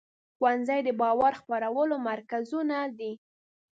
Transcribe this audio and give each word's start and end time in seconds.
ښوونځي 0.37 0.79
د 0.87 0.89
باور 1.01 1.33
خپرولو 1.41 1.95
مرکزونه 2.09 2.77
دي. 2.97 3.11